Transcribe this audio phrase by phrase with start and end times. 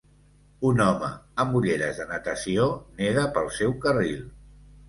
[0.69, 1.09] Un home
[1.43, 2.65] amb ulleres de natació
[3.03, 4.29] neda pel seu carril